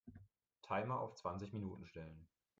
[0.63, 2.27] Timer auf zwanzig Minuten stellen.